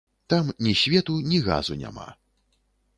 Там 0.27 0.49
ні 0.65 0.73
свету, 0.81 1.19
ні 1.31 1.41
газу 1.51 1.81
няма. 1.85 2.13